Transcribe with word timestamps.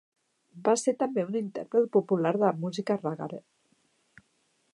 Va 0.67 0.73
ser 0.83 0.93
també 1.03 1.25
un 1.27 1.37
intèrpret 1.41 1.87
popular 1.99 2.33
de 2.45 2.53
música 2.65 3.01
Raggare. 3.05 3.45